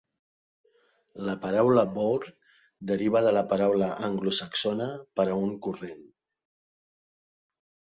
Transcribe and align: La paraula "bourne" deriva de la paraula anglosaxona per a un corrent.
La 1.27 1.35
paraula 1.43 1.83
"bourne" 1.99 2.33
deriva 2.93 3.23
de 3.29 3.37
la 3.39 3.45
paraula 3.55 3.93
anglosaxona 4.11 4.93
per 5.21 5.31
a 5.31 5.41
un 5.47 5.57
corrent. 5.69 6.07